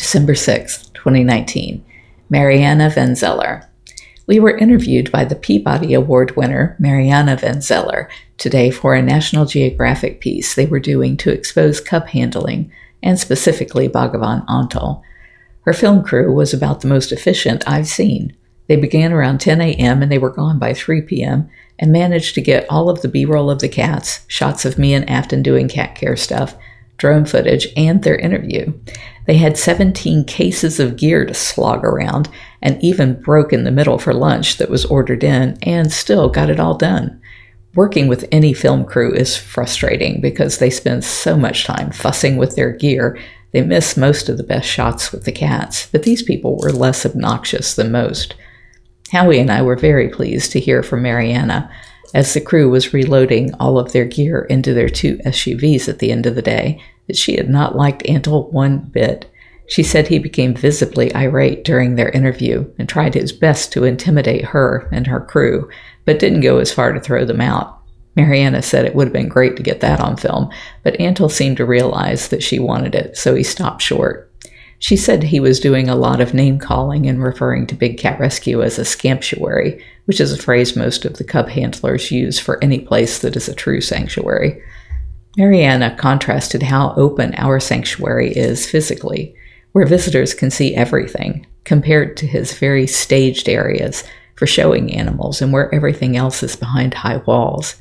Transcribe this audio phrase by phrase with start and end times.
[0.00, 1.84] December 6, 2019.
[2.30, 3.68] Mariana Van Zeller.
[4.26, 8.08] We were interviewed by the Peabody Award winner, Mariana Van Zeller,
[8.38, 13.90] today for a National Geographic piece they were doing to expose cub handling, and specifically
[13.90, 15.02] Bhagavan Antle.
[15.66, 18.34] Her film crew was about the most efficient I've seen.
[18.68, 20.02] They began around 10 a.m.
[20.02, 21.50] and they were gone by 3 p.m.
[21.78, 24.94] and managed to get all of the B roll of the cats, shots of me
[24.94, 26.56] and Afton doing cat care stuff,
[27.00, 28.72] drone footage, and their interview.
[29.26, 32.28] They had 17 cases of gear to slog around
[32.60, 36.50] and even broke in the middle for lunch that was ordered in and still got
[36.50, 37.20] it all done.
[37.74, 42.54] Working with any film crew is frustrating because they spend so much time fussing with
[42.54, 43.18] their gear,
[43.52, 47.06] they miss most of the best shots with the cats, but these people were less
[47.06, 48.34] obnoxious than most.
[49.10, 51.70] Howie and I were very pleased to hear from Mariana
[52.14, 56.12] as the crew was reloading all of their gear into their two SUVs at the
[56.12, 59.30] end of the day that she had not liked Antle one bit.
[59.68, 64.46] She said he became visibly irate during their interview and tried his best to intimidate
[64.46, 65.68] her and her crew,
[66.04, 67.80] but didn't go as far to throw them out.
[68.16, 70.50] Mariana said it would have been great to get that on film,
[70.82, 74.29] but Antle seemed to realize that she wanted it, so he stopped short.
[74.80, 78.18] She said he was doing a lot of name calling and referring to Big Cat
[78.18, 82.62] Rescue as a scamptuary, which is a phrase most of the cub handlers use for
[82.64, 84.60] any place that is a true sanctuary.
[85.36, 89.34] Mariana contrasted how open our sanctuary is physically,
[89.72, 94.02] where visitors can see everything, compared to his very staged areas
[94.34, 97.76] for showing animals and where everything else is behind high walls.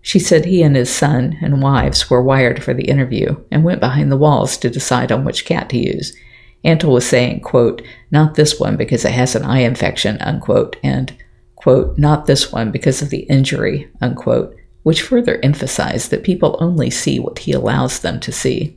[0.00, 3.80] She said he and his son and wives were wired for the interview and went
[3.80, 6.16] behind the walls to decide on which cat to use
[6.64, 11.16] Antle was saying, quote, not this one because it has an eye infection, unquote, and,
[11.54, 16.90] quote, not this one because of the injury, unquote, which further emphasized that people only
[16.90, 18.76] see what he allows them to see.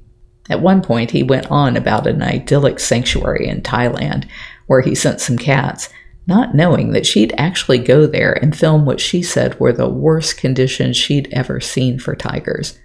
[0.49, 4.27] At one point, he went on about an idyllic sanctuary in Thailand
[4.67, 5.89] where he sent some cats,
[6.27, 10.37] not knowing that she'd actually go there and film what she said were the worst
[10.37, 12.77] conditions she'd ever seen for tigers.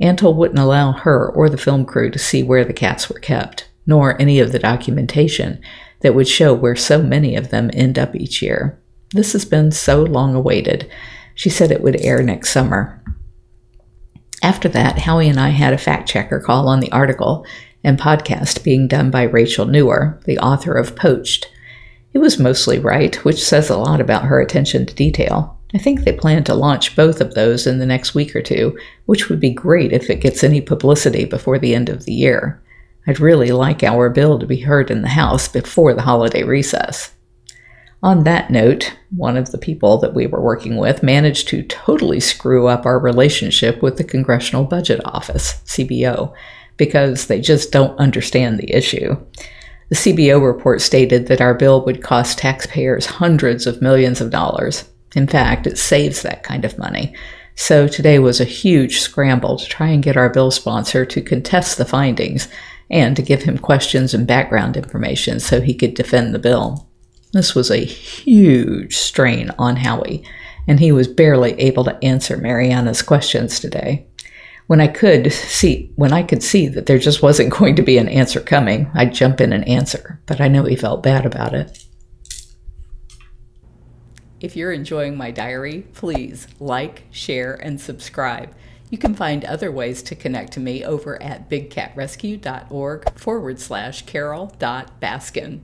[0.00, 3.68] Antle wouldn't allow her or the film crew to see where the cats were kept
[3.86, 5.60] nor any of the documentation
[6.00, 8.80] that would show where so many of them end up each year.
[9.12, 10.90] This has been so long awaited.
[11.34, 13.02] She said it would air next summer.
[14.42, 17.46] After that, Howie and I had a fact checker call on the article
[17.82, 21.50] and podcast being done by Rachel Nuwer, the author of Poached.
[22.12, 25.58] It was mostly right, which says a lot about her attention to detail.
[25.74, 28.78] I think they plan to launch both of those in the next week or two,
[29.06, 32.62] which would be great if it gets any publicity before the end of the year.
[33.06, 37.12] I'd really like our bill to be heard in the House before the holiday recess.
[38.02, 42.20] On that note, one of the people that we were working with managed to totally
[42.20, 46.32] screw up our relationship with the Congressional Budget Office, CBO,
[46.76, 49.16] because they just don't understand the issue.
[49.88, 54.84] The CBO report stated that our bill would cost taxpayers hundreds of millions of dollars.
[55.14, 57.14] In fact, it saves that kind of money.
[57.54, 61.78] So today was a huge scramble to try and get our bill sponsor to contest
[61.78, 62.48] the findings
[62.90, 66.88] and to give him questions and background information so he could defend the bill.
[67.32, 70.24] This was a huge strain on Howie,
[70.68, 74.06] and he was barely able to answer Mariana's questions today.
[74.68, 77.98] When I could see when I could see that there just wasn't going to be
[77.98, 81.54] an answer coming, I'd jump in and answer, but I know he felt bad about
[81.54, 81.84] it.
[84.40, 88.54] If you're enjoying my diary, please like, share, and subscribe.
[88.90, 95.60] You can find other ways to connect to me over at bigcatrescue.org forward slash carol.baskin.